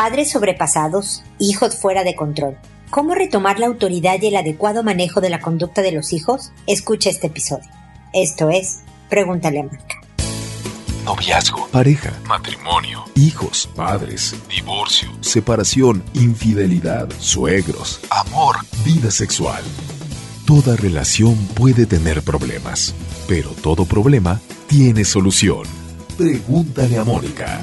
[0.00, 2.56] padres sobrepasados, hijos fuera de control.
[2.88, 6.52] ¿Cómo retomar la autoridad y el adecuado manejo de la conducta de los hijos?
[6.66, 7.68] Escucha este episodio.
[8.14, 8.78] Esto es,
[9.10, 10.00] pregúntale a Mónica.
[11.04, 19.62] Noviazgo, pareja, matrimonio, hijos, padres, divorcio, separación, infidelidad, suegros, amor, vida sexual.
[20.46, 22.94] Toda relación puede tener problemas,
[23.28, 25.66] pero todo problema tiene solución.
[26.16, 27.62] Pregúntale a Mónica.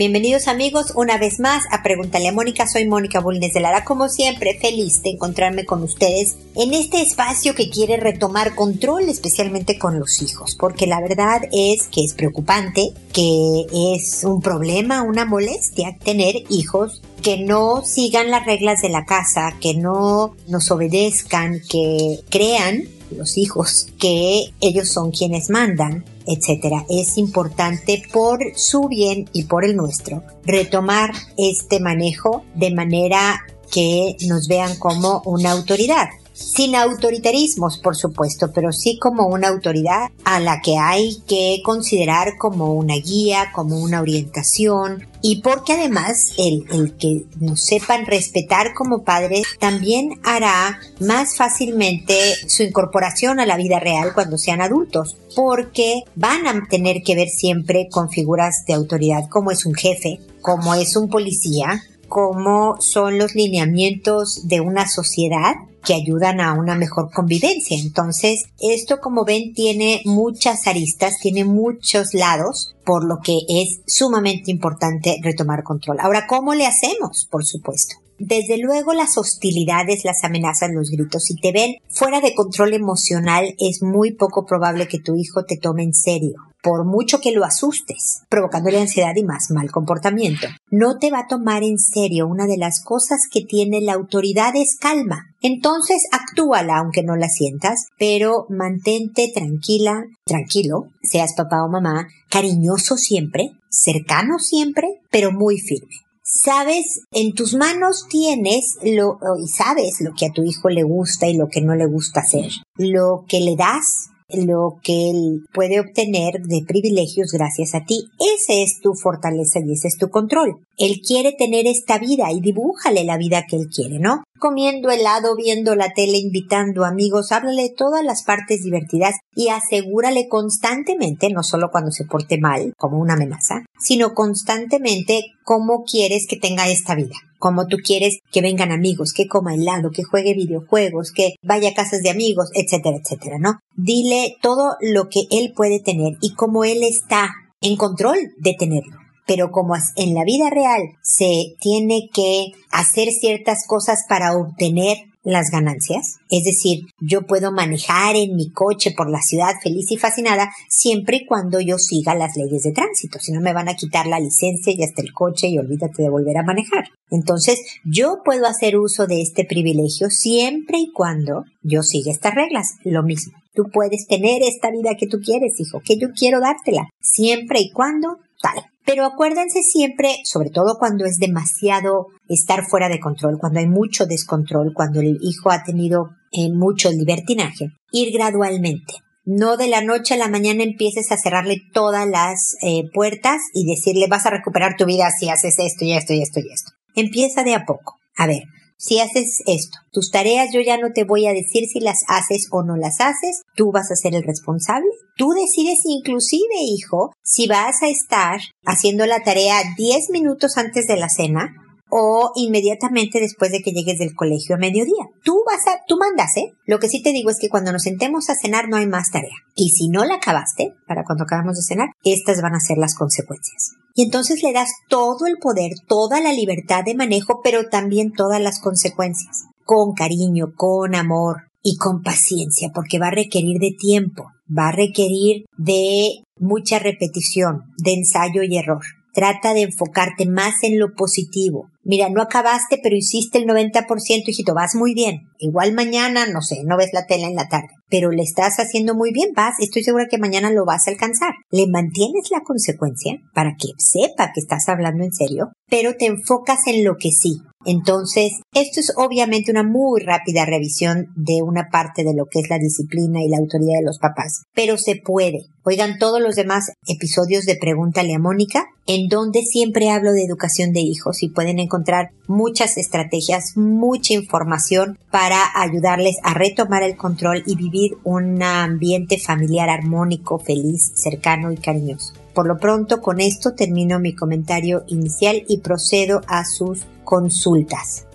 [0.00, 2.66] Bienvenidos amigos una vez más a Pregúntale a Mónica.
[2.66, 3.84] Soy Mónica Bulnes de Lara.
[3.84, 9.78] Como siempre, feliz de encontrarme con ustedes en este espacio que quiere retomar control, especialmente
[9.78, 10.56] con los hijos.
[10.58, 17.02] Porque la verdad es que es preocupante, que es un problema, una molestia tener hijos
[17.22, 23.36] que no sigan las reglas de la casa, que no nos obedezcan, que crean los
[23.36, 26.84] hijos que ellos son quienes mandan etcétera.
[26.88, 33.40] Es importante por su bien y por el nuestro retomar este manejo de manera
[33.70, 36.08] que nos vean como una autoridad
[36.40, 42.38] sin autoritarismos, por supuesto, pero sí como una autoridad a la que hay que considerar
[42.38, 48.72] como una guía, como una orientación, y porque además el, el, que nos sepan respetar
[48.72, 52.14] como padres también hará más fácilmente
[52.48, 57.28] su incorporación a la vida real cuando sean adultos, porque van a tener que ver
[57.28, 63.18] siempre con figuras de autoridad como es un jefe, como es un policía, como son
[63.18, 67.78] los lineamientos de una sociedad que ayudan a una mejor convivencia.
[67.80, 74.50] Entonces, esto como ven tiene muchas aristas, tiene muchos lados, por lo que es sumamente
[74.50, 75.98] importante retomar control.
[76.00, 77.28] Ahora, ¿cómo le hacemos?
[77.30, 77.94] Por supuesto.
[78.18, 81.22] Desde luego las hostilidades, las amenazas, los gritos.
[81.22, 85.56] Si te ven fuera de control emocional, es muy poco probable que tu hijo te
[85.56, 90.46] tome en serio por mucho que lo asustes, provocándole ansiedad y más mal comportamiento.
[90.70, 92.26] No te va a tomar en serio.
[92.26, 95.34] Una de las cosas que tiene la autoridad es calma.
[95.42, 102.96] Entonces actúala aunque no la sientas, pero mantente tranquila, tranquilo, seas papá o mamá, cariñoso
[102.96, 105.96] siempre, cercano siempre, pero muy firme
[106.32, 111.26] sabes, en tus manos tienes lo, y sabes lo que a tu hijo le gusta
[111.26, 112.50] y lo que no le gusta hacer.
[112.76, 118.04] Lo que le das lo que él puede obtener de privilegios gracias a ti.
[118.18, 120.56] Ese es tu fortaleza y ese es tu control.
[120.76, 124.22] Él quiere tener esta vida y dibújale la vida que él quiere, ¿no?
[124.38, 131.30] Comiendo helado, viendo la tele, invitando amigos, háblale todas las partes divertidas y asegúrale constantemente,
[131.30, 136.68] no solo cuando se porte mal, como una amenaza, sino constantemente cómo quieres que tenga
[136.68, 141.34] esta vida como tú quieres que vengan amigos, que coma helado, que juegue videojuegos, que
[141.42, 143.54] vaya a casas de amigos, etcétera, etcétera, ¿no?
[143.74, 147.30] Dile todo lo que él puede tener y cómo él está
[147.60, 148.96] en control de tenerlo.
[149.26, 155.50] Pero como en la vida real se tiene que hacer ciertas cosas para obtener las
[155.50, 156.18] ganancias.
[156.30, 161.18] Es decir, yo puedo manejar en mi coche por la ciudad feliz y fascinada siempre
[161.18, 163.18] y cuando yo siga las leyes de tránsito.
[163.18, 166.10] Si no me van a quitar la licencia y hasta el coche y olvídate de
[166.10, 166.84] volver a manejar.
[167.10, 172.76] Entonces, yo puedo hacer uso de este privilegio siempre y cuando yo siga estas reglas.
[172.84, 173.34] Lo mismo.
[173.54, 177.72] Tú puedes tener esta vida que tú quieres, hijo, que yo quiero dártela, siempre y
[177.72, 178.69] cuando tal.
[178.90, 184.04] Pero acuérdense siempre, sobre todo cuando es demasiado estar fuera de control, cuando hay mucho
[184.04, 188.94] descontrol, cuando el hijo ha tenido eh, mucho libertinaje, ir gradualmente.
[189.24, 193.64] No de la noche a la mañana empieces a cerrarle todas las eh, puertas y
[193.64, 196.72] decirle vas a recuperar tu vida si haces esto y esto y esto y esto.
[196.96, 197.94] Empieza de a poco.
[198.16, 198.42] A ver,
[198.76, 202.48] si haces esto, tus tareas yo ya no te voy a decir si las haces
[202.50, 204.88] o no las haces, tú vas a ser el responsable.
[205.18, 210.96] Tú decides inclusive, hijo, si vas a estar haciendo la tarea 10 minutos antes de
[210.96, 211.52] la cena
[211.90, 215.04] o inmediatamente después de que llegues del colegio a mediodía.
[215.24, 216.54] Tú vas a, tú mandas, ¿eh?
[216.64, 219.10] Lo que sí te digo es que cuando nos sentemos a cenar no hay más
[219.10, 219.36] tarea.
[219.54, 222.94] Y si no la acabaste, para cuando acabamos de cenar, estas van a ser las
[222.94, 223.72] consecuencias.
[223.94, 228.40] Y entonces le das todo el poder, toda la libertad de manejo, pero también todas
[228.40, 229.44] las consecuencias.
[229.66, 234.72] Con cariño, con amor y con paciencia, porque va a requerir de tiempo, va a
[234.72, 238.82] requerir de mucha repetición, de ensayo y error.
[239.12, 241.68] Trata de enfocarte más en lo positivo.
[241.82, 245.22] Mira, no acabaste, pero hiciste el 90%, hijito, vas muy bien.
[245.38, 248.94] Igual mañana, no sé, no ves la tela en la tarde, pero le estás haciendo
[248.94, 251.32] muy bien, vas, estoy segura que mañana lo vas a alcanzar.
[251.50, 256.60] Le mantienes la consecuencia para que sepa que estás hablando en serio, pero te enfocas
[256.66, 257.40] en lo que sí.
[257.66, 262.48] Entonces, esto es obviamente una muy rápida revisión de una parte de lo que es
[262.48, 265.46] la disciplina y la autoridad de los papás, pero se puede.
[265.62, 270.72] Oigan todos los demás episodios de Pregúntale a Mónica, en donde siempre hablo de educación
[270.72, 277.42] de hijos y pueden encontrar muchas estrategias, mucha información para ayudarles a retomar el control
[277.44, 282.14] y vivir un ambiente familiar armónico, feliz, cercano y cariñoso.
[282.34, 288.06] Por lo pronto, con esto termino mi comentario inicial y procedo a sus consultas.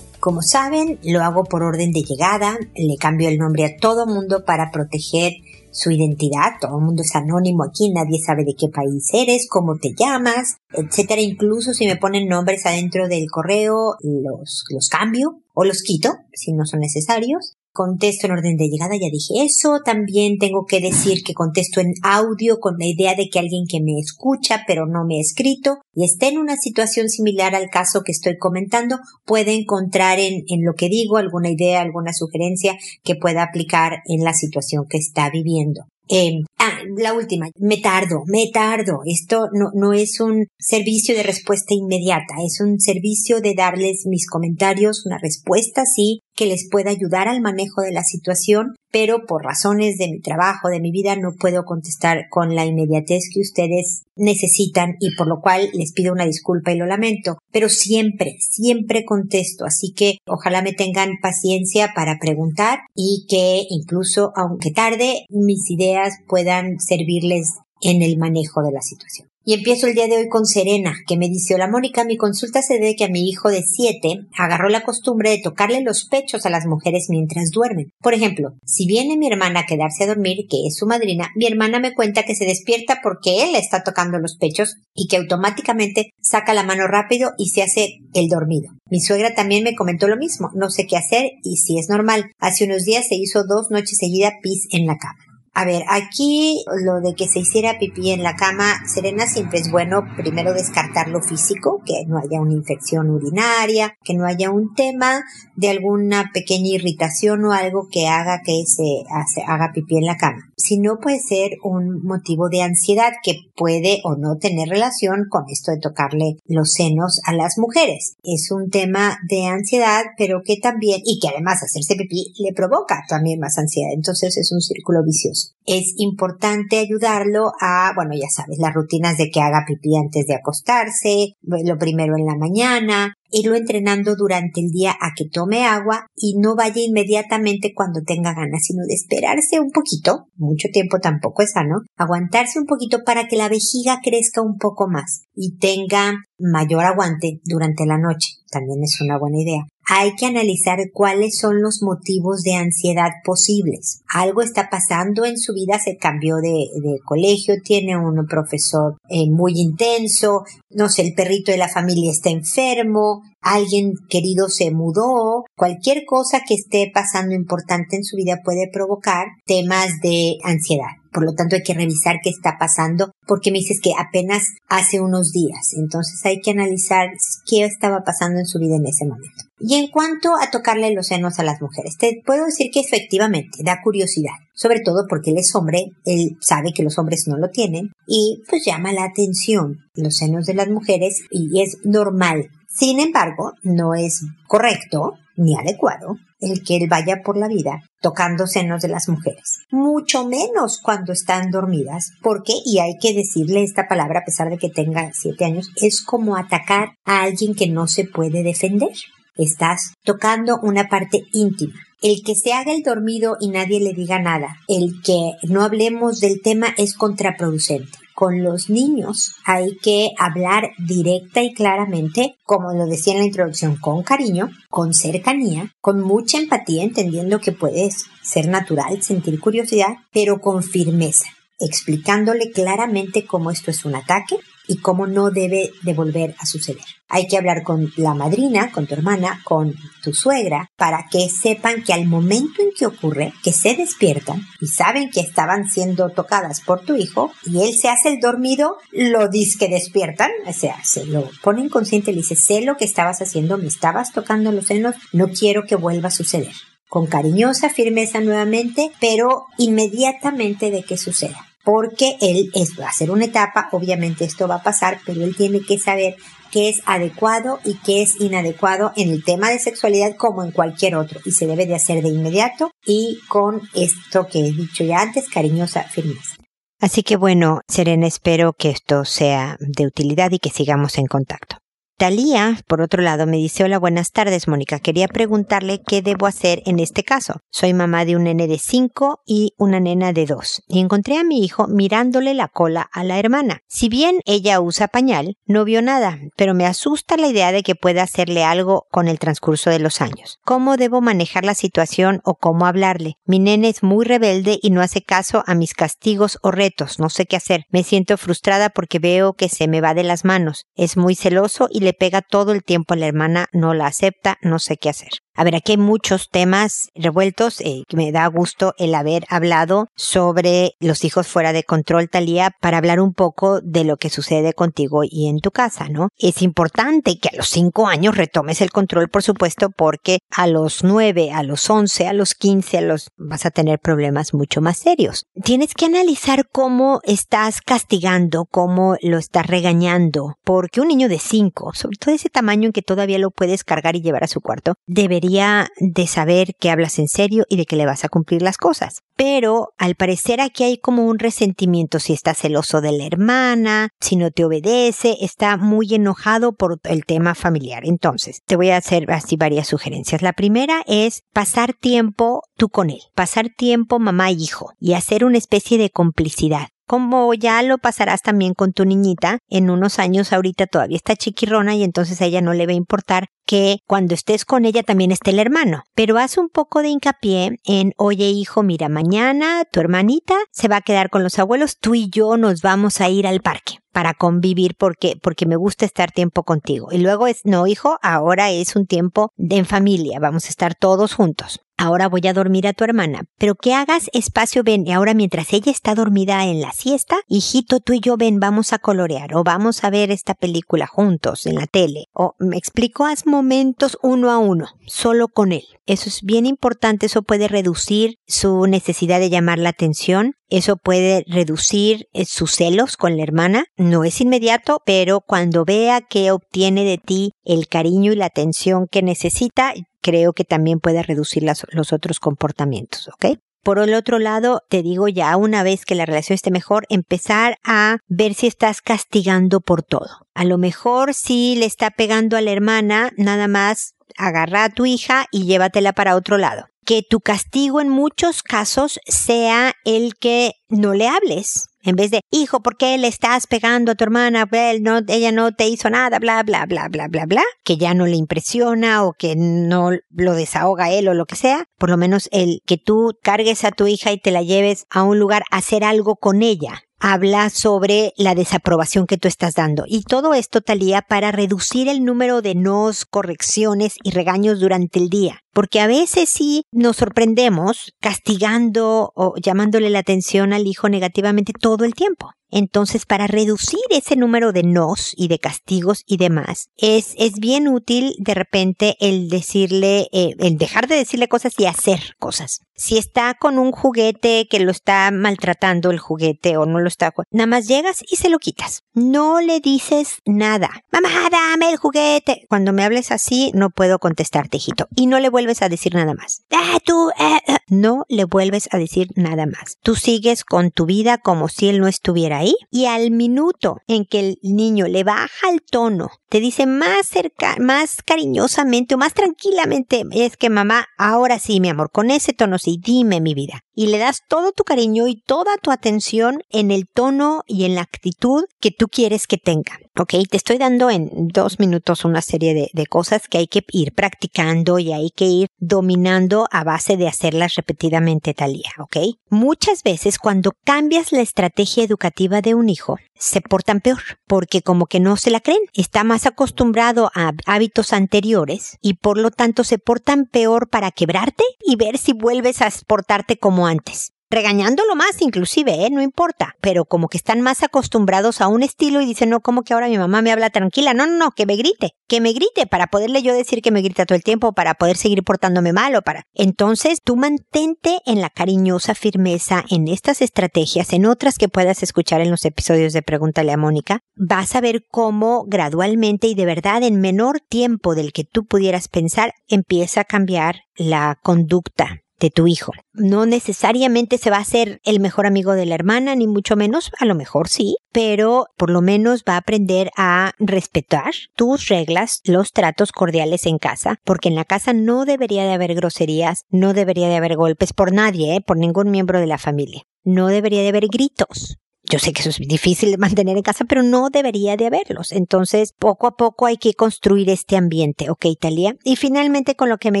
[0.18, 4.44] Como saben, lo hago por orden de llegada, le cambio el nombre a todo mundo
[4.44, 5.32] para proteger
[5.70, 9.76] su identidad, todo el mundo es anónimo aquí, nadie sabe de qué país eres, cómo
[9.76, 11.22] te llamas, etcétera.
[11.22, 16.52] Incluso si me ponen nombres adentro del correo, los, los cambio o los quito si
[16.52, 21.22] no son necesarios contesto en orden de llegada, ya dije eso, también tengo que decir
[21.24, 25.04] que contesto en audio con la idea de que alguien que me escucha pero no
[25.06, 29.54] me ha escrito y esté en una situación similar al caso que estoy comentando, puede
[29.54, 34.34] encontrar en, en lo que digo alguna idea, alguna sugerencia que pueda aplicar en la
[34.34, 35.84] situación que está viviendo.
[36.12, 39.00] Eh, ah, la última, me tardo, me tardo.
[39.04, 44.28] Esto no, no es un servicio de respuesta inmediata, es un servicio de darles mis
[44.28, 49.44] comentarios, una respuesta, sí, que les pueda ayudar al manejo de la situación, pero por
[49.44, 54.02] razones de mi trabajo, de mi vida, no puedo contestar con la inmediatez que ustedes
[54.16, 59.04] necesitan y por lo cual les pido una disculpa y lo lamento, pero siempre, siempre
[59.04, 65.70] contesto, así que ojalá me tengan paciencia para preguntar y que incluso aunque tarde, mis
[65.70, 69.28] ideas puedan servirles en el manejo de la situación.
[69.42, 72.60] Y empiezo el día de hoy con Serena, que me dice, hola Mónica, mi consulta
[72.60, 76.44] se debe que a mi hijo de siete agarró la costumbre de tocarle los pechos
[76.44, 77.90] a las mujeres mientras duermen.
[78.02, 81.46] Por ejemplo, si viene mi hermana a quedarse a dormir, que es su madrina, mi
[81.46, 86.10] hermana me cuenta que se despierta porque él está tocando los pechos y que automáticamente
[86.20, 88.74] saca la mano rápido y se hace el dormido.
[88.90, 92.26] Mi suegra también me comentó lo mismo, no sé qué hacer y si es normal.
[92.38, 95.29] Hace unos días se hizo dos noches seguidas pis en la cama.
[95.60, 99.70] A ver, aquí lo de que se hiciera pipí en la cama, Serena, siempre es
[99.70, 104.74] bueno primero descartar lo físico, que no haya una infección urinaria, que no haya un
[104.74, 105.22] tema
[105.56, 109.04] de alguna pequeña irritación o algo que haga que se
[109.46, 110.49] haga pipí en la cama.
[110.62, 115.44] Si no puede ser un motivo de ansiedad que puede o no tener relación con
[115.48, 118.16] esto de tocarle los senos a las mujeres.
[118.22, 123.02] Es un tema de ansiedad, pero que también, y que además hacerse pipí le provoca
[123.08, 123.90] también más ansiedad.
[123.94, 129.30] Entonces es un círculo vicioso es importante ayudarlo a, bueno, ya sabes, las rutinas de
[129.30, 134.70] que haga pipí antes de acostarse, lo primero en la mañana, irlo entrenando durante el
[134.70, 139.60] día a que tome agua y no vaya inmediatamente cuando tenga ganas, sino de esperarse
[139.60, 144.42] un poquito, mucho tiempo tampoco es sano, aguantarse un poquito para que la vejiga crezca
[144.42, 148.34] un poco más y tenga mayor aguante durante la noche.
[148.50, 154.02] También es una buena idea hay que analizar cuáles son los motivos de ansiedad posibles.
[154.06, 156.68] Algo está pasando en su vida, se cambió de,
[157.04, 162.30] colegio, tiene un profesor eh, muy intenso, no sé, el perrito de la familia está
[162.30, 168.70] enfermo, alguien querido se mudó, cualquier cosa que esté pasando importante en su vida puede
[168.72, 170.99] provocar temas de ansiedad.
[171.12, 175.00] Por lo tanto, hay que revisar qué está pasando porque me dices que apenas hace
[175.00, 175.74] unos días.
[175.76, 177.08] Entonces hay que analizar
[177.46, 179.44] qué estaba pasando en su vida en ese momento.
[179.60, 183.62] Y en cuanto a tocarle los senos a las mujeres, te puedo decir que efectivamente
[183.62, 187.50] da curiosidad, sobre todo porque él es hombre, él sabe que los hombres no lo
[187.50, 192.48] tienen y pues llama la atención los senos de las mujeres y es normal.
[192.68, 198.46] Sin embargo, no es correcto ni adecuado el que él vaya por la vida tocando
[198.46, 199.60] senos de las mujeres.
[199.70, 204.58] Mucho menos cuando están dormidas, porque, y hay que decirle esta palabra a pesar de
[204.58, 208.92] que tenga siete años, es como atacar a alguien que no se puede defender.
[209.36, 211.74] Estás tocando una parte íntima.
[212.02, 216.20] El que se haga el dormido y nadie le diga nada, el que no hablemos
[216.20, 222.86] del tema es contraproducente con los niños hay que hablar directa y claramente, como lo
[222.86, 228.48] decía en la introducción, con cariño, con cercanía, con mucha empatía, entendiendo que puedes ser
[228.48, 231.26] natural, sentir curiosidad, pero con firmeza,
[231.58, 234.36] explicándole claramente cómo esto es un ataque
[234.70, 236.84] y cómo no debe de volver a suceder.
[237.08, 241.82] Hay que hablar con la madrina, con tu hermana, con tu suegra, para que sepan
[241.82, 246.60] que al momento en que ocurre, que se despiertan y saben que estaban siendo tocadas
[246.60, 250.76] por tu hijo y él se hace el dormido, lo dice que despiertan, o sea,
[250.84, 254.66] se lo pone inconsciente, le dice, sé lo que estabas haciendo, me estabas tocando los
[254.66, 256.54] senos, no quiero que vuelva a suceder.
[256.88, 263.10] Con cariñosa firmeza nuevamente, pero inmediatamente de que suceda porque él es, va a ser
[263.10, 266.16] una etapa, obviamente esto va a pasar, pero él tiene que saber
[266.50, 270.96] qué es adecuado y qué es inadecuado en el tema de sexualidad como en cualquier
[270.96, 275.00] otro y se debe de hacer de inmediato y con esto que he dicho ya
[275.00, 276.36] antes, cariñosa firmeza.
[276.80, 281.56] Así que bueno, Serena, espero que esto sea de utilidad y que sigamos en contacto.
[282.00, 284.78] Talía, por otro lado, me dice, hola, buenas tardes, Mónica.
[284.78, 287.42] Quería preguntarle qué debo hacer en este caso.
[287.50, 290.62] Soy mamá de un nene de 5 y una nena de 2.
[290.66, 293.60] Y encontré a mi hijo mirándole la cola a la hermana.
[293.68, 297.74] Si bien ella usa pañal, no vio nada, pero me asusta la idea de que
[297.74, 300.38] pueda hacerle algo con el transcurso de los años.
[300.42, 303.16] ¿Cómo debo manejar la situación o cómo hablarle?
[303.26, 306.98] Mi nene es muy rebelde y no hace caso a mis castigos o retos.
[306.98, 307.64] No sé qué hacer.
[307.68, 310.64] Me siento frustrada porque veo que se me va de las manos.
[310.74, 314.38] Es muy celoso y le pega todo el tiempo a la hermana, no la acepta,
[314.42, 315.10] no sé qué hacer.
[315.40, 317.62] A ver, aquí hay muchos temas revueltos.
[317.62, 322.76] Eh, me da gusto el haber hablado sobre los hijos fuera de control, Talía, para
[322.76, 326.08] hablar un poco de lo que sucede contigo y en tu casa, ¿no?
[326.18, 330.84] Es importante que a los cinco años retomes el control, por supuesto, porque a los
[330.84, 334.76] nueve, a los once, a los quince, a los vas a tener problemas mucho más
[334.76, 335.24] serios.
[335.42, 341.72] Tienes que analizar cómo estás castigando, cómo lo estás regañando, porque un niño de cinco,
[341.72, 344.74] sobre todo ese tamaño en que todavía lo puedes cargar y llevar a su cuarto,
[344.86, 345.29] debería
[345.78, 349.02] de saber que hablas en serio y de que le vas a cumplir las cosas.
[349.16, 354.16] Pero al parecer aquí hay como un resentimiento si está celoso de la hermana, si
[354.16, 357.82] no te obedece, está muy enojado por el tema familiar.
[357.84, 360.22] Entonces, te voy a hacer así varias sugerencias.
[360.22, 365.24] La primera es pasar tiempo tú con él, pasar tiempo mamá e hijo y hacer
[365.24, 370.32] una especie de complicidad como ya lo pasarás también con tu niñita, en unos años
[370.32, 374.12] ahorita todavía está chiquirrona y entonces a ella no le va a importar que cuando
[374.12, 375.84] estés con ella también esté el hermano.
[375.94, 380.78] Pero haz un poco de hincapié en, oye hijo, mira, mañana tu hermanita se va
[380.78, 384.12] a quedar con los abuelos, tú y yo nos vamos a ir al parque para
[384.14, 386.88] convivir porque, porque me gusta estar tiempo contigo.
[386.90, 390.74] Y luego es, no hijo, ahora es un tiempo de en familia, vamos a estar
[390.74, 394.92] todos juntos ahora voy a dormir a tu hermana, pero que hagas espacio, ven, y
[394.92, 398.78] ahora mientras ella está dormida en la siesta, hijito, tú y yo ven, vamos a
[398.78, 403.26] colorear, o vamos a ver esta película juntos en la tele, o me explico, haz
[403.26, 405.64] momentos uno a uno, solo con él.
[405.86, 411.24] Eso es bien importante, eso puede reducir su necesidad de llamar la atención, eso puede
[411.28, 413.64] reducir eh, sus celos con la hermana.
[413.76, 418.86] No es inmediato, pero cuando vea que obtiene de ti el cariño y la atención
[418.90, 423.38] que necesita, creo que también puede reducir los otros comportamientos, ¿ok?
[423.62, 427.58] Por el otro lado, te digo ya una vez que la relación esté mejor, empezar
[427.62, 430.26] a ver si estás castigando por todo.
[430.34, 434.86] A lo mejor si le está pegando a la hermana, nada más agarra a tu
[434.86, 436.68] hija y llévatela para otro lado.
[436.86, 441.69] Que tu castigo en muchos casos sea el que no le hables.
[441.82, 444.48] En vez de, hijo, ¿por qué le estás pegando a tu hermana?
[444.80, 448.06] no, ella no te hizo nada, bla, bla, bla, bla, bla, bla, que ya no
[448.06, 451.64] le impresiona o que no lo desahoga él o lo que sea.
[451.78, 455.02] Por lo menos el que tú cargues a tu hija y te la lleves a
[455.02, 459.84] un lugar a hacer algo con ella habla sobre la desaprobación que tú estás dando.
[459.86, 465.08] Y todo esto, Talía, para reducir el número de nos, correcciones y regaños durante el
[465.08, 465.42] día.
[465.52, 471.84] Porque a veces sí nos sorprendemos castigando o llamándole la atención al hijo negativamente todo
[471.84, 472.30] el tiempo.
[472.50, 477.68] Entonces, para reducir ese número de nos y de castigos y demás, es, es bien
[477.68, 482.60] útil de repente el decirle, eh, el dejar de decirle cosas y hacer cosas.
[482.80, 487.12] Si está con un juguete que lo está maltratando el juguete o no lo está,
[487.30, 488.84] nada más llegas y se lo quitas.
[488.94, 490.70] No le dices nada.
[490.90, 492.46] Mamá, dame el juguete.
[492.48, 494.88] Cuando me hables así, no puedo contestarte, hijito.
[494.96, 496.40] Y no le vuelves a decir nada más.
[496.52, 497.58] Ah, tú, eh, eh".
[497.68, 499.76] No le vuelves a decir nada más.
[499.82, 504.06] Tú sigues con tu vida como si él no estuviera ahí y al minuto en
[504.06, 509.14] que el niño le baja el tono, te dice más cerca, más cariñosamente o más
[509.14, 513.60] tranquilamente, es que mamá, ahora sí, mi amor, con ese tono sí, dime mi vida
[513.80, 517.76] y le das todo tu cariño y toda tu atención en el tono y en
[517.76, 519.78] la actitud que tú quieres que tenga.
[519.98, 523.94] Ok, te estoy dando en dos minutos una serie de, cosas que hay que ir
[523.94, 528.70] practicando y hay que ir dominando a base de hacerlas repetidamente, Talía.
[528.78, 528.98] Ok,
[529.30, 534.86] muchas veces cuando cambias la estrategia educativa de un hijo, se portan peor porque como
[534.86, 535.60] que no se la creen.
[535.74, 541.44] Está más acostumbrado a hábitos anteriores y por lo tanto se portan peor para quebrarte
[541.64, 544.12] y ver si vuelves a portarte como antes.
[544.32, 545.90] Regañándolo más inclusive, ¿eh?
[545.90, 549.64] no importa, pero como que están más acostumbrados a un estilo y dicen, no, como
[549.64, 552.32] que ahora mi mamá me habla tranquila, no, no, no, que me grite, que me
[552.32, 555.72] grite para poderle yo decir que me grita todo el tiempo, para poder seguir portándome
[555.72, 556.22] mal o para...
[556.32, 562.20] Entonces, tú mantente en la cariñosa firmeza en estas estrategias, en otras que puedas escuchar
[562.20, 566.84] en los episodios de Pregúntale a Mónica, vas a ver cómo gradualmente y de verdad
[566.84, 572.46] en menor tiempo del que tú pudieras pensar, empieza a cambiar la conducta de tu
[572.46, 572.72] hijo.
[572.92, 576.92] No necesariamente se va a ser el mejor amigo de la hermana, ni mucho menos,
[576.98, 582.20] a lo mejor sí, pero por lo menos va a aprender a respetar tus reglas,
[582.24, 586.74] los tratos cordiales en casa, porque en la casa no debería de haber groserías, no
[586.74, 588.40] debería de haber golpes por nadie, ¿eh?
[588.40, 589.82] por ningún miembro de la familia.
[590.04, 591.58] No debería de haber gritos.
[591.90, 595.10] Yo sé que eso es difícil de mantener en casa, pero no debería de haberlos.
[595.10, 598.76] Entonces, poco a poco hay que construir este ambiente, ¿ok, Italia?
[598.84, 600.00] Y finalmente con lo que me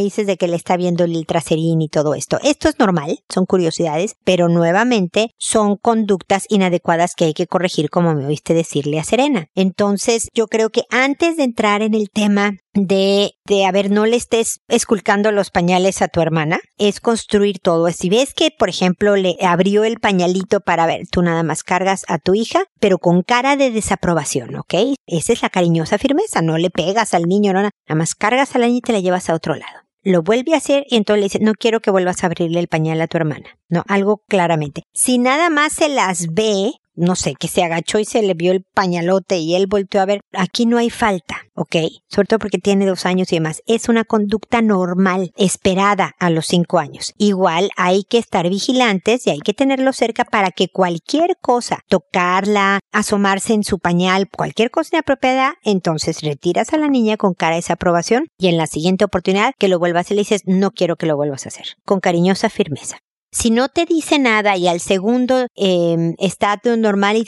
[0.00, 2.38] dices de que le está viendo el traserín y todo esto.
[2.44, 8.14] Esto es normal, son curiosidades, pero nuevamente son conductas inadecuadas que hay que corregir, como
[8.14, 9.48] me oíste decirle a Serena.
[9.56, 14.06] Entonces, yo creo que antes de entrar en el tema de, de, a ver, no
[14.06, 17.90] le estés esculcando los pañales a tu hermana, es construir todo.
[17.90, 22.04] Si ves que, por ejemplo, le abrió el pañalito para ver, tú nada más cargas
[22.08, 24.74] a tu hija, pero con cara de desaprobación, ¿ok?
[25.06, 28.58] Esa es la cariñosa firmeza, no le pegas al niño, no, nada más cargas a
[28.58, 29.80] la niña y te la llevas a otro lado.
[30.02, 32.68] Lo vuelve a hacer y entonces le dice, no quiero que vuelvas a abrirle el
[32.68, 33.58] pañal a tu hermana.
[33.68, 34.84] No, algo claramente.
[34.94, 38.52] Si nada más se las ve, no sé, que se agachó y se le vio
[38.52, 41.76] el pañalote y él volvió a ver, aquí no hay falta, ¿ok?
[42.08, 43.62] Sobre todo porque tiene dos años y demás.
[43.66, 47.14] Es una conducta normal, esperada a los cinco años.
[47.18, 52.80] Igual hay que estar vigilantes y hay que tenerlo cerca para que cualquier cosa, tocarla,
[52.92, 57.62] asomarse en su pañal, cualquier cosa inapropiada, entonces retiras a la niña con cara de
[57.62, 61.06] desaprobación y en la siguiente oportunidad que lo vuelvas y le dices, no quiero que
[61.06, 62.98] lo vuelvas a hacer, con cariñosa firmeza.
[63.32, 67.24] Si no te dice nada y al segundo eh, está normal y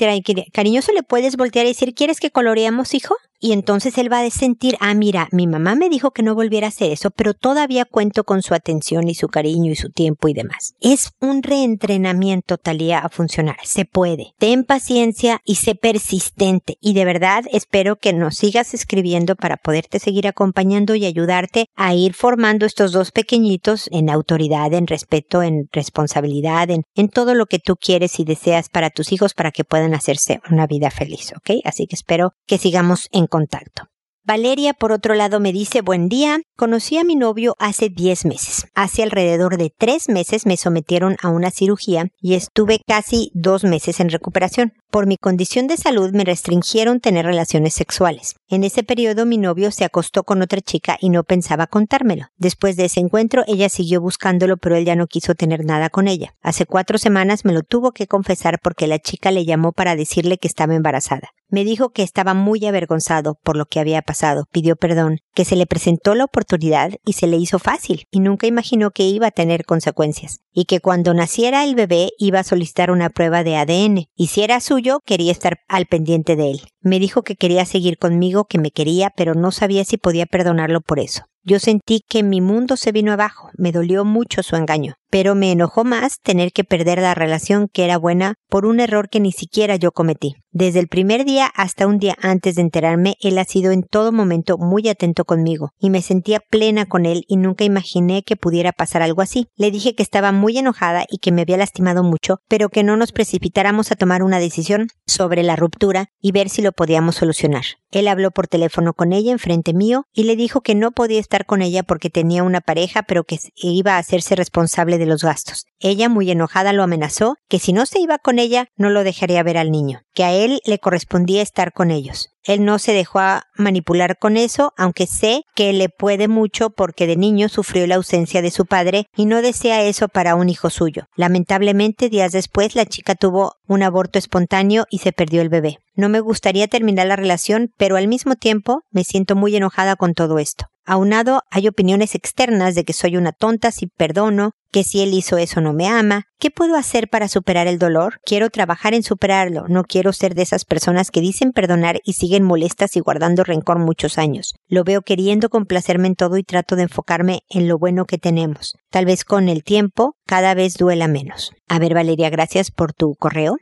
[0.53, 3.15] cariñoso, le puedes voltear y decir, ¿quieres que coloreemos, hijo?
[3.43, 6.69] Y entonces él va a sentir, ah, mira, mi mamá me dijo que no volviera
[6.69, 10.29] a hacer eso, pero todavía cuento con su atención y su cariño y su tiempo
[10.29, 10.75] y demás.
[10.81, 13.57] Es un reentrenamiento, Talía, a funcionar.
[13.65, 14.35] Se puede.
[14.39, 16.77] Ten paciencia y sé persistente.
[16.81, 21.95] Y de verdad espero que nos sigas escribiendo para poderte seguir acompañando y ayudarte a
[21.95, 27.47] ir formando estos dos pequeñitos en autoridad, en respeto, en responsabilidad, en, en todo lo
[27.47, 31.33] que tú quieres y deseas para tus hijos para que puedan hacerse una vida feliz,
[31.37, 31.61] ¿ok?
[31.65, 33.85] Así que espero que sigamos en contacto.
[34.25, 38.67] Valeria, por otro lado, me dice, buen día, conocí a mi novio hace 10 meses.
[38.75, 43.99] Hace alrededor de 3 meses me sometieron a una cirugía y estuve casi 2 meses
[43.99, 44.75] en recuperación.
[44.93, 48.37] Por mi condición de salud me restringieron tener relaciones sexuales.
[48.47, 52.27] En ese periodo mi novio se acostó con otra chica y no pensaba contármelo.
[52.37, 56.09] Después de ese encuentro ella siguió buscándolo pero él ya no quiso tener nada con
[56.09, 56.35] ella.
[56.43, 60.37] Hace cuatro semanas me lo tuvo que confesar porque la chica le llamó para decirle
[60.37, 61.31] que estaba embarazada.
[61.53, 65.55] Me dijo que estaba muy avergonzado por lo que había pasado, pidió perdón, que se
[65.55, 69.33] le presentó la oportunidad y se le hizo fácil, y nunca imaginó que iba a
[69.33, 74.07] tener consecuencias, y que cuando naciera el bebé iba a solicitar una prueba de ADN,
[74.17, 76.61] y si era suyo quería estar al pendiente de él.
[76.81, 80.81] Me dijo que quería seguir conmigo, que me quería, pero no sabía si podía perdonarlo
[80.81, 81.23] por eso.
[81.45, 85.53] Yo sentí que mi mundo se vino abajo, me dolió mucho su engaño pero me
[85.53, 89.31] enojó más tener que perder la relación que era buena por un error que ni
[89.31, 90.37] siquiera yo cometí.
[90.53, 94.11] Desde el primer día hasta un día antes de enterarme, él ha sido en todo
[94.11, 98.73] momento muy atento conmigo y me sentía plena con él y nunca imaginé que pudiera
[98.73, 99.49] pasar algo así.
[99.55, 102.97] Le dije que estaba muy enojada y que me había lastimado mucho, pero que no
[102.97, 107.65] nos precipitáramos a tomar una decisión sobre la ruptura y ver si lo podíamos solucionar.
[107.93, 111.47] Él habló por teléfono con ella enfrente mío y le dijo que no podía estar
[111.47, 115.67] con ella porque tenía una pareja, pero que iba a hacerse responsable de los gastos.
[115.79, 119.43] Ella, muy enojada, lo amenazó que si no se iba con ella, no lo dejaría
[119.43, 122.32] ver al niño, que a él le correspondía estar con ellos.
[122.45, 123.21] Él no se dejó
[123.57, 128.43] manipular con eso, aunque sé que le puede mucho porque de niño sufrió la ausencia
[128.43, 131.07] de su padre y no desea eso para un hijo suyo.
[131.15, 135.79] Lamentablemente, días después, la chica tuvo un aborto espontáneo y se perdió el bebé.
[135.95, 140.15] No me gustaría terminar la relación, pero al mismo tiempo me siento muy enojada con
[140.15, 140.72] todo esto.
[140.85, 145.37] Aunado, hay opiniones externas de que soy una tonta si perdono, que si él hizo
[145.39, 146.25] eso no me ama.
[146.41, 148.19] ¿Qué puedo hacer para superar el dolor?
[148.25, 149.69] Quiero trabajar en superarlo.
[149.69, 153.79] No quiero ser de esas personas que dicen perdonar y siguen molestas y guardando rencor
[153.79, 154.55] muchos años.
[154.67, 158.75] Lo veo queriendo complacerme en todo y trato de enfocarme en lo bueno que tenemos.
[158.91, 161.53] Tal vez con el tiempo cada vez duela menos.
[161.69, 163.59] A ver, Valeria, gracias por tu correo.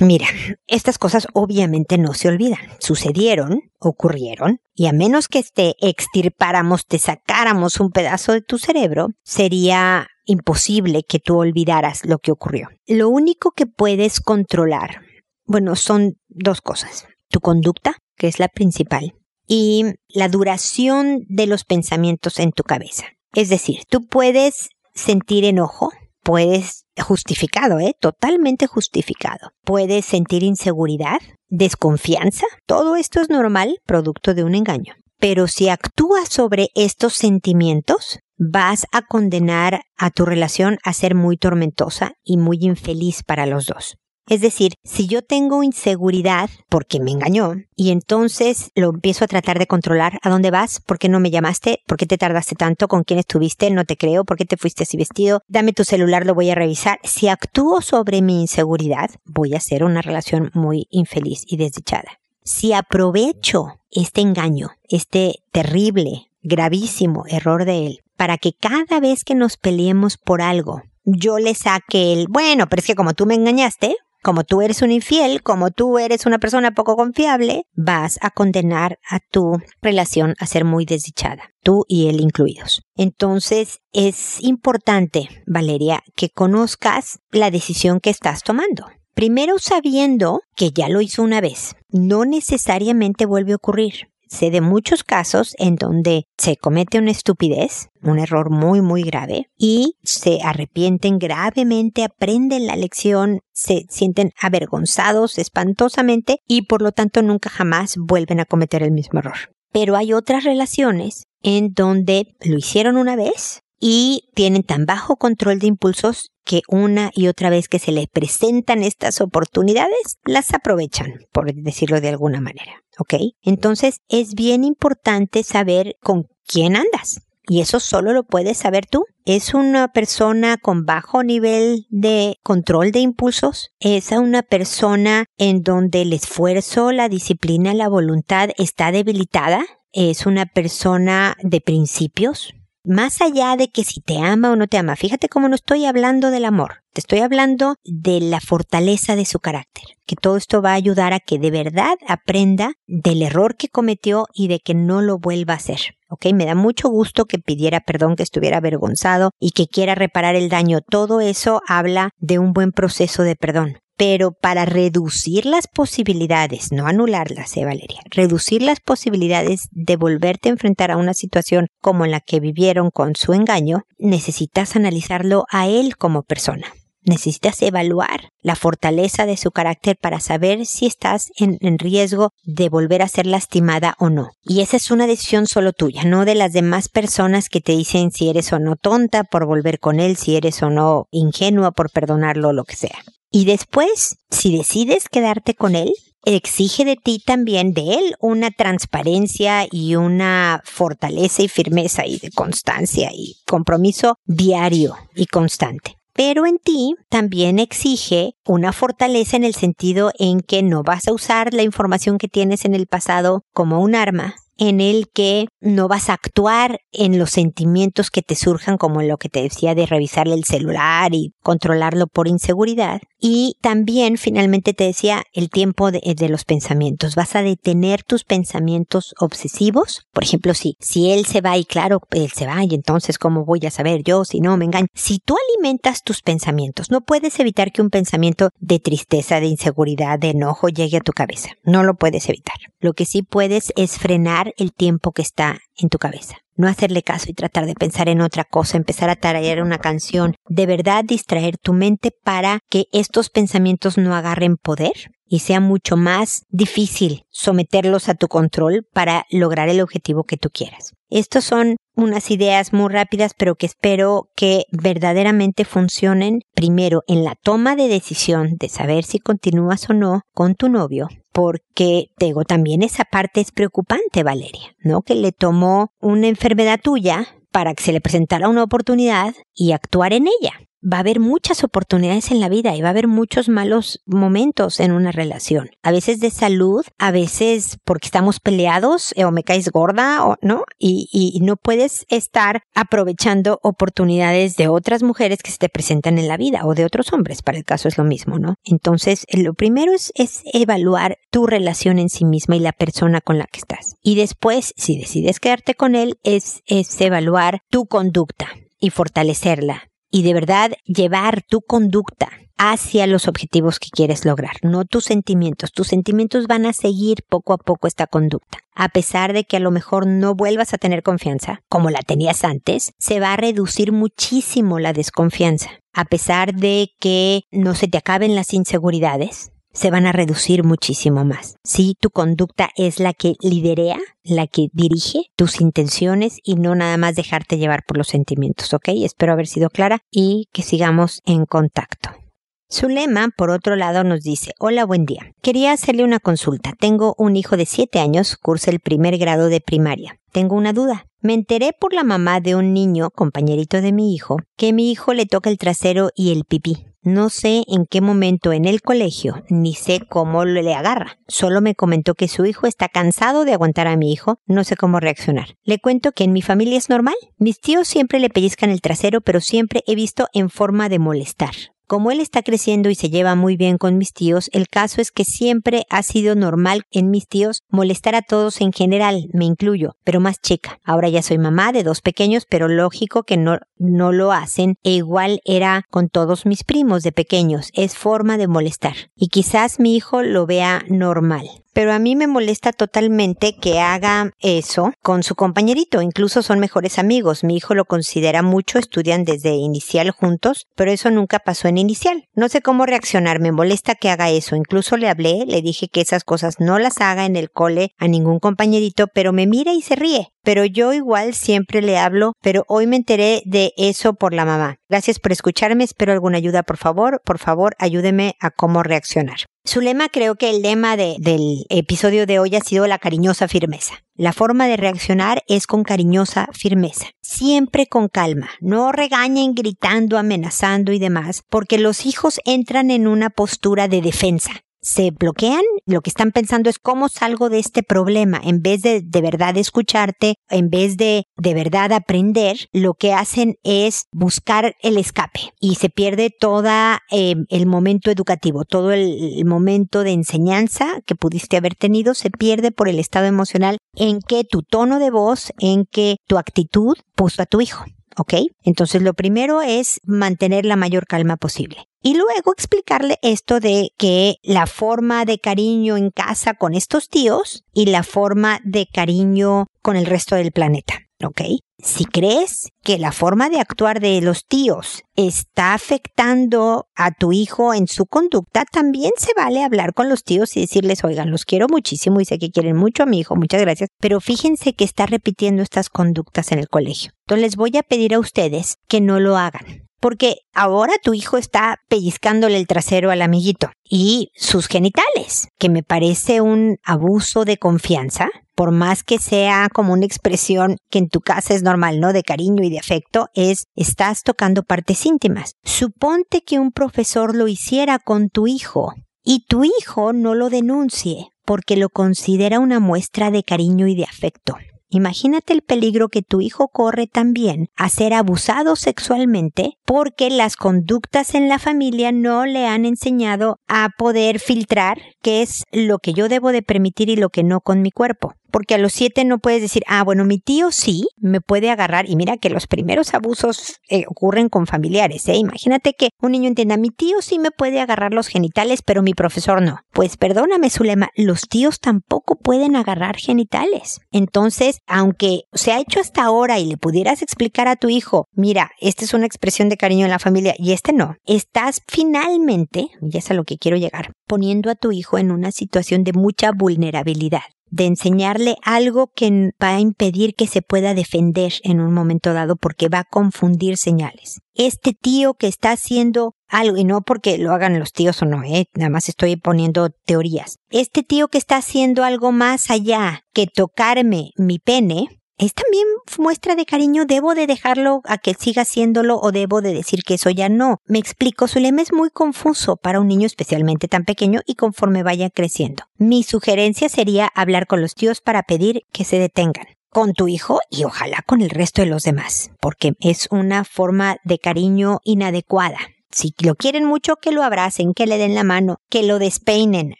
[0.00, 0.26] Mira,
[0.66, 2.60] estas cosas obviamente no se olvidan.
[2.80, 9.08] Sucedieron, ocurrieron, y a menos que te extirpáramos, te sacáramos un pedazo de tu cerebro,
[9.22, 12.68] sería imposible que tú olvidaras lo que ocurrió.
[12.86, 15.02] Lo único que puedes controlar,
[15.46, 17.06] bueno, son dos cosas.
[17.28, 19.14] Tu conducta, que es la principal,
[19.46, 23.04] y la duración de los pensamientos en tu cabeza.
[23.34, 25.92] Es decir, tú puedes sentir enojo,
[26.24, 27.94] puedes justificado, ¿eh?
[28.00, 29.52] Totalmente justificado.
[29.64, 32.46] Puedes sentir inseguridad, desconfianza.
[32.66, 34.94] Todo esto es normal, producto de un engaño.
[35.18, 41.36] Pero si actúas sobre estos sentimientos, vas a condenar a tu relación a ser muy
[41.36, 43.96] tormentosa y muy infeliz para los dos.
[44.26, 49.58] Es decir, si yo tengo inseguridad porque me engañó y entonces lo empiezo a tratar
[49.58, 50.80] de controlar, ¿a dónde vas?
[50.80, 51.82] ¿Por qué no me llamaste?
[51.86, 52.88] ¿Por qué te tardaste tanto?
[52.88, 53.70] ¿Con quién estuviste?
[53.70, 54.24] No te creo.
[54.24, 55.42] ¿Por qué te fuiste así vestido?
[55.46, 56.98] Dame tu celular, lo voy a revisar.
[57.04, 62.18] Si actúo sobre mi inseguridad, voy a hacer una relación muy infeliz y desdichada.
[62.42, 69.34] Si aprovecho este engaño, este terrible, gravísimo error de él, para que cada vez que
[69.34, 73.34] nos peleemos por algo, yo le saque el, bueno, pero es que como tú me
[73.34, 78.30] engañaste, como tú eres un infiel, como tú eres una persona poco confiable, vas a
[78.30, 82.82] condenar a tu relación a ser muy desdichada, tú y él incluidos.
[82.96, 88.86] Entonces es importante, Valeria, que conozcas la decisión que estás tomando.
[89.14, 94.08] Primero sabiendo que ya lo hizo una vez, no necesariamente vuelve a ocurrir.
[94.34, 99.48] Sé de muchos casos en donde se comete una estupidez, un error muy muy grave,
[99.56, 107.22] y se arrepienten gravemente, aprenden la lección, se sienten avergonzados espantosamente y por lo tanto
[107.22, 109.54] nunca jamás vuelven a cometer el mismo error.
[109.70, 115.60] Pero hay otras relaciones en donde lo hicieron una vez y tienen tan bajo control
[115.60, 121.20] de impulsos que una y otra vez que se les presentan estas oportunidades, las aprovechan,
[121.30, 122.83] por decirlo de alguna manera.
[122.98, 123.14] ¿Ok?
[123.42, 127.20] Entonces es bien importante saber con quién andas.
[127.46, 129.04] Y eso solo lo puedes saber tú.
[129.26, 133.70] ¿Es una persona con bajo nivel de control de impulsos?
[133.80, 139.64] ¿Es una persona en donde el esfuerzo, la disciplina, la voluntad está debilitada?
[139.92, 142.54] ¿Es una persona de principios?
[142.86, 145.86] Más allá de que si te ama o no te ama, fíjate cómo no estoy
[145.86, 150.60] hablando del amor, te estoy hablando de la fortaleza de su carácter, que todo esto
[150.60, 154.74] va a ayudar a que de verdad aprenda del error que cometió y de que
[154.74, 155.80] no lo vuelva a hacer.
[156.10, 156.26] ¿ok?
[156.34, 160.50] Me da mucho gusto que pidiera perdón, que estuviera avergonzado y que quiera reparar el
[160.50, 160.80] daño.
[160.80, 163.78] Todo eso habla de un buen proceso de perdón.
[163.96, 168.00] Pero para reducir las posibilidades, no anularlas, ¿eh, Valeria?
[168.10, 173.14] Reducir las posibilidades de volverte a enfrentar a una situación como la que vivieron con
[173.14, 176.66] su engaño, necesitas analizarlo a él como persona.
[177.06, 182.70] Necesitas evaluar la fortaleza de su carácter para saber si estás en, en, riesgo de
[182.70, 184.30] volver a ser lastimada o no.
[184.42, 188.10] Y esa es una decisión solo tuya, no de las demás personas que te dicen
[188.10, 191.90] si eres o no tonta por volver con él, si eres o no ingenua por
[191.90, 192.96] perdonarlo o lo que sea.
[193.34, 195.92] Y después, si decides quedarte con él,
[196.24, 202.30] exige de ti también, de él, una transparencia y una fortaleza y firmeza y de
[202.30, 205.96] constancia y compromiso diario y constante.
[206.12, 211.12] Pero en ti también exige una fortaleza en el sentido en que no vas a
[211.12, 215.88] usar la información que tienes en el pasado como un arma, en el que no
[215.88, 219.86] vas a actuar en los sentimientos que te surjan, como lo que te decía de
[219.86, 223.00] revisarle el celular y controlarlo por inseguridad.
[223.18, 227.16] Y también finalmente te decía el tiempo de, los pensamientos.
[227.16, 230.06] Vas a detener tus pensamientos obsesivos.
[230.12, 233.44] Por ejemplo, si, si él se va y claro, él se va y entonces ¿cómo
[233.44, 234.86] voy a saber yo si no me engaño?
[234.94, 240.18] Si tú alimentas tus pensamientos, no puedes evitar que un pensamiento de tristeza, de inseguridad,
[240.18, 241.50] de enojo llegue a tu cabeza.
[241.64, 242.56] No lo puedes evitar.
[242.80, 246.36] Lo que sí puedes es frenar el tiempo que está en tu cabeza.
[246.56, 250.34] No hacerle caso y tratar de pensar en otra cosa, empezar a tararear una canción,
[250.48, 254.92] de verdad distraer tu mente para que estos pensamientos no agarren poder
[255.26, 260.50] y sea mucho más difícil someterlos a tu control para lograr el objetivo que tú
[260.50, 260.92] quieras.
[261.10, 267.36] Estos son unas ideas muy rápidas, pero que espero que verdaderamente funcionen primero en la
[267.36, 272.84] toma de decisión de saber si continúas o no con tu novio porque digo, también
[272.84, 275.02] esa parte es preocupante, Valeria, ¿no?
[275.02, 280.12] Que le tomó una enfermedad tuya para que se le presentara una oportunidad y actuar
[280.12, 280.52] en ella
[280.84, 284.80] va a haber muchas oportunidades en la vida y va a haber muchos malos momentos
[284.80, 285.70] en una relación.
[285.82, 290.36] A veces de salud, a veces porque estamos peleados eh, o me caes gorda o
[290.42, 296.26] no, y, no puedes estar aprovechando oportunidades de otras mujeres que se te presentan en
[296.26, 298.54] la vida o de otros hombres, para el caso es lo mismo, ¿no?
[298.64, 303.36] Entonces, eh, lo primero es, evaluar tu relación en sí misma y la persona con
[303.36, 303.96] la que estás.
[304.02, 310.32] Y después, si decides quedarte con él, es evaluar tu conducta y fortalecerla y de
[310.32, 315.72] verdad llevar tu conducta hacia los objetivos que quieres lograr, no tus sentimientos.
[315.72, 318.58] Tus sentimientos van a seguir poco a poco esta conducta.
[318.76, 322.44] A pesar de que a lo mejor no vuelvas a tener confianza, como la tenías
[322.44, 325.70] antes, se va a reducir muchísimo la desconfianza.
[325.92, 331.24] A pesar de que no se te acaben las inseguridades, se van a reducir muchísimo
[331.24, 331.56] más.
[331.64, 336.96] Si tu conducta es la que liderea, la que dirige tus intenciones y no nada
[336.96, 338.88] más dejarte llevar por los sentimientos, ¿ok?
[339.04, 342.23] Espero haber sido clara y que sigamos en contacto.
[342.72, 345.32] Zulema, por otro lado, nos dice, hola, buen día.
[345.42, 346.72] Quería hacerle una consulta.
[346.78, 350.18] Tengo un hijo de 7 años, cursa el primer grado de primaria.
[350.32, 351.06] Tengo una duda.
[351.20, 355.14] Me enteré por la mamá de un niño, compañerito de mi hijo, que mi hijo
[355.14, 356.86] le toca el trasero y el pipí.
[357.02, 361.18] No sé en qué momento en el colegio, ni sé cómo le agarra.
[361.28, 364.74] Solo me comentó que su hijo está cansado de aguantar a mi hijo, no sé
[364.74, 365.54] cómo reaccionar.
[365.64, 367.14] Le cuento que en mi familia es normal.
[367.36, 371.52] Mis tíos siempre le pellizcan el trasero, pero siempre he visto en forma de molestar.
[371.94, 375.12] Como él está creciendo y se lleva muy bien con mis tíos, el caso es
[375.12, 379.94] que siempre ha sido normal en mis tíos molestar a todos en general, me incluyo,
[380.02, 380.80] pero más chica.
[380.82, 384.90] Ahora ya soy mamá de dos pequeños, pero lógico que no, no lo hacen e
[384.90, 388.96] igual era con todos mis primos de pequeños, es forma de molestar.
[389.14, 394.30] Y quizás mi hijo lo vea normal pero a mí me molesta totalmente que haga
[394.40, 396.00] eso con su compañerito.
[396.00, 397.44] Incluso son mejores amigos.
[397.44, 402.24] Mi hijo lo considera mucho, estudian desde inicial juntos, pero eso nunca pasó en inicial.
[402.34, 404.56] No sé cómo reaccionar, me molesta que haga eso.
[404.56, 408.08] Incluso le hablé, le dije que esas cosas no las haga en el cole a
[408.08, 412.64] ningún compañerito, pero me mira y se ríe pero yo igual siempre le hablo, pero
[412.68, 414.76] hoy me enteré de eso por la mamá.
[414.88, 419.38] Gracias por escucharme, espero alguna ayuda, por favor, por favor, ayúdeme a cómo reaccionar.
[419.66, 424.04] Su lema, creo que el lema del episodio de hoy ha sido la cariñosa firmeza.
[424.14, 430.92] La forma de reaccionar es con cariñosa firmeza, siempre con calma, no regañen gritando, amenazando
[430.92, 436.10] y demás, porque los hijos entran en una postura de defensa se bloquean, lo que
[436.10, 440.68] están pensando es cómo salgo de este problema, en vez de de verdad escucharte, en
[440.68, 446.30] vez de de verdad aprender, lo que hacen es buscar el escape y se pierde
[446.30, 446.68] todo
[447.10, 452.30] em, el momento educativo, todo el, el momento de enseñanza que pudiste haber tenido se
[452.30, 456.96] pierde por el estado emocional en que tu tono de voz, en que tu actitud
[457.16, 457.84] puso a tu hijo.
[458.16, 458.34] ¿Ok?
[458.62, 461.88] Entonces lo primero es mantener la mayor calma posible.
[462.02, 467.64] Y luego explicarle esto de que la forma de cariño en casa con estos tíos
[467.72, 471.00] y la forma de cariño con el resto del planeta.
[471.24, 471.40] ¿Ok?
[471.78, 477.74] Si crees que la forma de actuar de los tíos está afectando a tu hijo
[477.74, 481.66] en su conducta, también se vale hablar con los tíos y decirles, oigan, los quiero
[481.68, 485.06] muchísimo y sé que quieren mucho a mi hijo, muchas gracias, pero fíjense que está
[485.06, 487.12] repitiendo estas conductas en el colegio.
[487.26, 491.38] Entonces les voy a pedir a ustedes que no lo hagan porque ahora tu hijo
[491.38, 497.56] está pellizcándole el trasero al amiguito y sus genitales, que me parece un abuso de
[497.56, 502.12] confianza, por más que sea como una expresión que en tu casa es normal, ¿no?
[502.12, 505.54] De cariño y de afecto, es estás tocando partes íntimas.
[505.64, 511.28] Suponte que un profesor lo hiciera con tu hijo y tu hijo no lo denuncie
[511.46, 514.58] porque lo considera una muestra de cariño y de afecto.
[514.94, 521.34] Imagínate el peligro que tu hijo corre también a ser abusado sexualmente porque las conductas
[521.34, 526.28] en la familia no le han enseñado a poder filtrar qué es lo que yo
[526.28, 529.40] debo de permitir y lo que no con mi cuerpo porque a los siete no
[529.40, 532.08] puedes decir, ah, bueno, mi tío sí me puede agarrar.
[532.08, 535.34] Y mira que los primeros abusos eh, ocurren con familiares, ¿eh?
[535.34, 539.12] Imagínate que un niño entienda, mi tío sí me puede agarrar los genitales, pero mi
[539.12, 539.78] profesor no.
[539.90, 543.98] Pues perdóname, Zulema, los tíos tampoco pueden agarrar genitales.
[544.12, 548.70] Entonces, aunque se ha hecho hasta ahora y le pudieras explicar a tu hijo, mira,
[548.80, 553.18] esta es una expresión de cariño en la familia y este no, estás finalmente, y
[553.18, 556.52] es a lo que quiero llegar, poniendo a tu hijo en una situación de mucha
[556.52, 557.42] vulnerabilidad
[557.74, 562.54] de enseñarle algo que va a impedir que se pueda defender en un momento dado
[562.54, 564.40] porque va a confundir señales.
[564.54, 568.44] Este tío que está haciendo algo, y no porque lo hagan los tíos o no,
[568.44, 568.68] ¿eh?
[568.74, 570.58] nada más estoy poniendo teorías.
[570.70, 575.86] Este tío que está haciendo algo más allá que tocarme mi pene, es también
[576.18, 580.14] muestra de cariño, debo de dejarlo a que siga haciéndolo o debo de decir que
[580.14, 580.78] eso ya no.
[580.86, 585.02] Me explico, su lema es muy confuso para un niño especialmente tan pequeño y conforme
[585.02, 585.84] vaya creciendo.
[585.96, 590.60] Mi sugerencia sería hablar con los tíos para pedir que se detengan con tu hijo
[590.70, 595.78] y ojalá con el resto de los demás, porque es una forma de cariño inadecuada.
[596.10, 599.94] Si lo quieren mucho, que lo abracen, que le den la mano, que lo despeinen,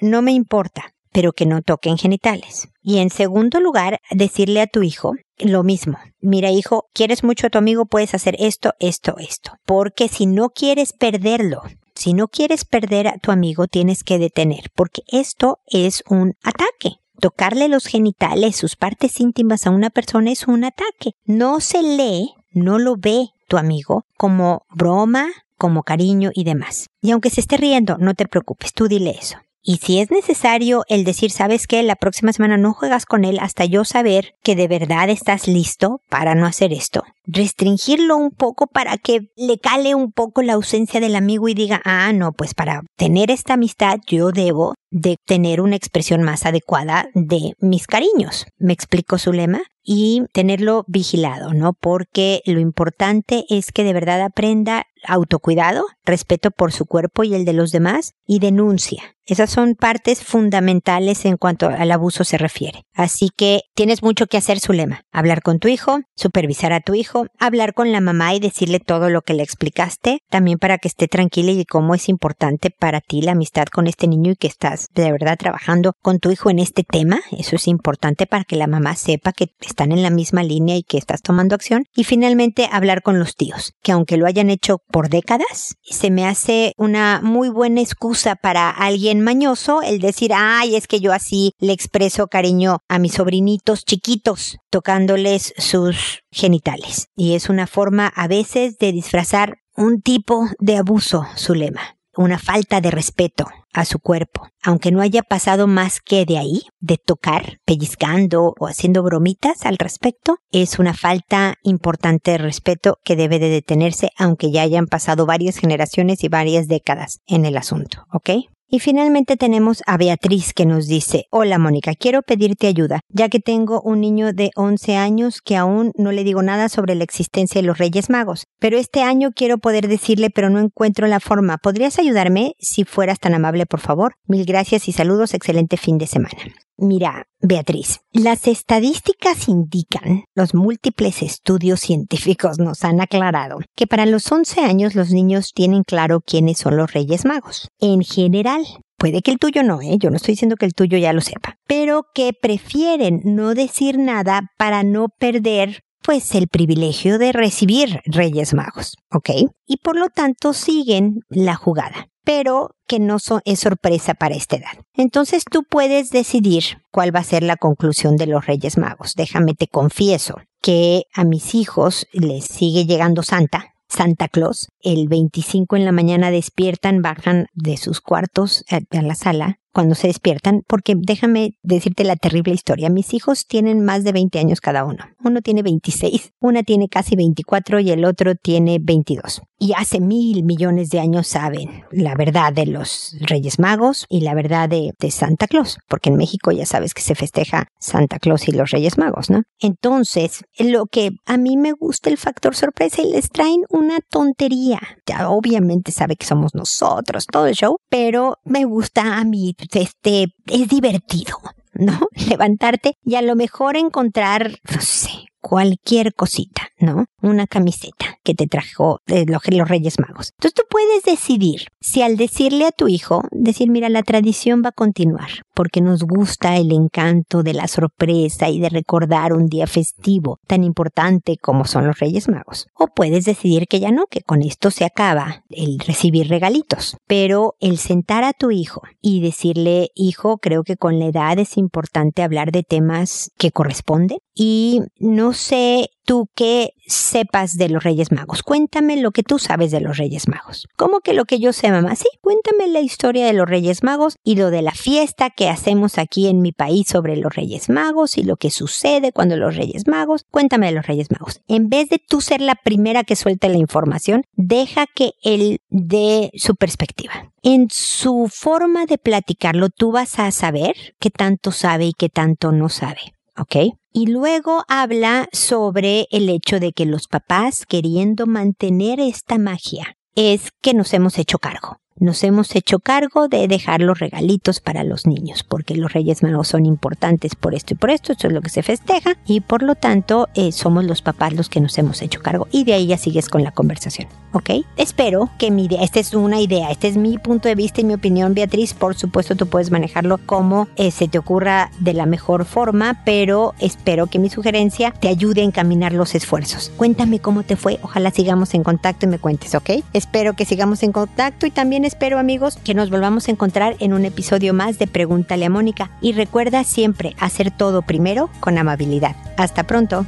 [0.00, 2.68] no me importa, pero que no toquen genitales.
[2.82, 5.98] Y en segundo lugar, decirle a tu hijo lo mismo.
[6.20, 9.52] Mira, hijo, quieres mucho a tu amigo, puedes hacer esto, esto, esto.
[9.66, 11.62] Porque si no quieres perderlo,
[11.94, 16.96] si no quieres perder a tu amigo, tienes que detener, porque esto es un ataque.
[17.20, 21.12] Tocarle los genitales, sus partes íntimas a una persona es un ataque.
[21.24, 26.88] No se lee, no lo ve tu amigo como broma, como cariño y demás.
[27.00, 29.36] Y aunque se esté riendo, no te preocupes, tú dile eso.
[29.64, 33.38] Y si es necesario el decir, sabes que la próxima semana no juegas con él
[33.40, 37.04] hasta yo saber que de verdad estás listo para no hacer esto.
[37.24, 41.80] Restringirlo un poco para que le cale un poco la ausencia del amigo y diga,
[41.84, 47.08] ah, no, pues para tener esta amistad yo debo de tener una expresión más adecuada
[47.14, 48.46] de mis cariños.
[48.58, 49.62] ¿Me explico su lema?
[49.84, 51.72] Y tenerlo vigilado, ¿no?
[51.72, 57.44] Porque lo importante es que de verdad aprenda autocuidado, respeto por su cuerpo y el
[57.44, 59.02] de los demás y denuncia.
[59.24, 62.82] Esas son partes fundamentales en cuanto al abuso se refiere.
[62.92, 65.04] Así que tienes mucho que hacer su lema.
[65.12, 69.10] Hablar con tu hijo, supervisar a tu hijo, hablar con la mamá y decirle todo
[69.10, 73.22] lo que le explicaste, también para que esté tranquila y cómo es importante para ti
[73.22, 76.58] la amistad con este niño y que estás de verdad trabajando con tu hijo en
[76.58, 77.20] este tema.
[77.30, 80.82] Eso es importante para que la mamá sepa que están en la misma línea y
[80.82, 81.84] que estás tomando acción.
[81.94, 86.26] Y finalmente hablar con los tíos, que aunque lo hayan hecho por décadas, se me
[86.26, 91.52] hace una muy buena excusa para alguien mañoso el decir, ay, es que yo así
[91.58, 97.08] le expreso cariño a mis sobrinitos chiquitos, tocándoles sus genitales.
[97.16, 102.38] Y es una forma a veces de disfrazar un tipo de abuso, su lema una
[102.38, 106.98] falta de respeto a su cuerpo, aunque no haya pasado más que de ahí, de
[106.98, 113.38] tocar, pellizcando o haciendo bromitas al respecto, es una falta importante de respeto que debe
[113.38, 118.30] de detenerse, aunque ya hayan pasado varias generaciones y varias décadas en el asunto, ¿ok?
[118.74, 123.38] Y finalmente tenemos a Beatriz que nos dice, hola Mónica, quiero pedirte ayuda, ya que
[123.38, 127.60] tengo un niño de 11 años que aún no le digo nada sobre la existencia
[127.60, 131.58] de los Reyes Magos, pero este año quiero poder decirle pero no encuentro la forma.
[131.58, 134.14] ¿Podrías ayudarme si fueras tan amable, por favor?
[134.26, 136.38] Mil gracias y saludos, excelente fin de semana.
[136.84, 144.32] Mira, Beatriz, las estadísticas indican, los múltiples estudios científicos nos han aclarado, que para los
[144.32, 147.68] 11 años los niños tienen claro quiénes son los Reyes Magos.
[147.78, 148.66] En general,
[148.98, 149.96] Puede que el tuyo no, ¿eh?
[149.98, 153.98] yo no estoy diciendo que el tuyo ya lo sepa, pero que prefieren no decir
[153.98, 159.30] nada para no perder pues el privilegio de recibir Reyes Magos, ¿ok?
[159.66, 164.84] Y por lo tanto siguen la jugada pero que no es sorpresa para esta edad.
[164.94, 169.14] Entonces tú puedes decidir cuál va a ser la conclusión de los Reyes Magos.
[169.14, 174.68] Déjame te confieso que a mis hijos les sigue llegando Santa, Santa Claus.
[174.80, 180.08] El 25 en la mañana despiertan, bajan de sus cuartos a, la sala cuando se
[180.08, 182.90] despiertan, porque déjame decirte la terrible historia.
[182.90, 185.04] Mis hijos tienen más de 20 años cada uno.
[185.24, 189.42] Uno tiene 26, una tiene casi 24 y el otro tiene 22.
[189.58, 194.34] Y hace mil millones de años saben la verdad de los Reyes Magos y la
[194.34, 198.48] verdad de, de Santa Claus, porque en México ya sabes que se festeja Santa Claus
[198.48, 199.42] y los Reyes Magos, ¿no?
[199.60, 204.80] Entonces, lo que a mí me gusta el factor sorpresa y les traen una tontería.
[205.06, 210.26] Ya obviamente sabe que somos nosotros, todo el show, pero me gusta a mí este,
[210.46, 211.36] es divertido,
[211.74, 212.08] ¿no?
[212.28, 217.06] Levantarte y a lo mejor encontrar, no sé, cualquier cosita, ¿no?
[217.22, 220.32] Una camiseta que te trajo de los, Reyes Magos.
[220.36, 224.70] Entonces tú puedes decidir si al decirle a tu hijo, decir, mira, la tradición va
[224.70, 229.66] a continuar, porque nos gusta el encanto de la sorpresa y de recordar un día
[229.66, 232.66] festivo tan importante como son los Reyes Magos.
[232.74, 236.96] O puedes decidir que ya no, que con esto se acaba el recibir regalitos.
[237.06, 241.56] Pero el sentar a tu hijo y decirle, hijo, creo que con la edad es
[241.56, 248.12] importante hablar de temas que corresponden y no sé tú qué sepas de los Reyes
[248.12, 248.42] Magos.
[248.42, 250.68] Cuéntame lo que tú sabes de los Reyes Magos.
[250.76, 251.94] ¿Cómo que lo que yo sé, mamá?
[251.96, 255.98] Sí, cuéntame la historia de los Reyes Magos y lo de la fiesta que hacemos
[255.98, 259.86] aquí en mi país sobre los Reyes Magos y lo que sucede cuando los Reyes
[259.86, 260.24] Magos.
[260.30, 261.40] Cuéntame de los Reyes Magos.
[261.48, 266.30] En vez de tú ser la primera que suelte la información, deja que él dé
[266.34, 267.32] su perspectiva.
[267.42, 272.52] En su forma de platicarlo, tú vas a saber qué tanto sabe y qué tanto
[272.52, 273.14] no sabe.
[273.36, 273.74] ¿Ok?
[273.92, 280.50] Y luego habla sobre el hecho de que los papás queriendo mantener esta magia es
[280.62, 285.06] que nos hemos hecho cargo nos hemos hecho cargo de dejar los regalitos para los
[285.06, 288.40] niños, porque los Reyes Magos son importantes por esto y por esto, esto es lo
[288.40, 292.02] que se festeja, y por lo tanto eh, somos los papás los que nos hemos
[292.02, 294.50] hecho cargo, y de ahí ya sigues con la conversación, ¿ok?
[294.76, 297.84] Espero que mi idea, esta es una idea, este es mi punto de vista y
[297.84, 302.06] mi opinión, Beatriz, por supuesto tú puedes manejarlo como eh, se te ocurra de la
[302.06, 306.72] mejor forma, pero espero que mi sugerencia te ayude a encaminar los esfuerzos.
[306.76, 309.70] Cuéntame cómo te fue, ojalá sigamos en contacto y me cuentes, ¿ok?
[309.92, 311.50] Espero que sigamos en contacto y
[311.84, 315.90] espero amigos que nos volvamos a encontrar en un episodio más de Pregúntale a Mónica
[316.00, 319.16] y recuerda siempre hacer todo primero con amabilidad.
[319.36, 320.06] Hasta pronto.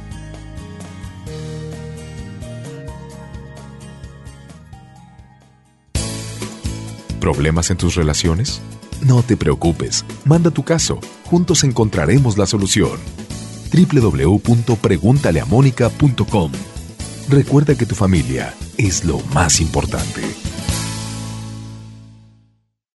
[7.19, 8.61] ¿Problemas en tus relaciones?
[9.01, 12.99] No te preocupes, manda tu caso, juntos encontraremos la solución.
[13.73, 16.51] www.preguntaleamónica.com
[17.27, 20.21] Recuerda que tu familia es lo más importante.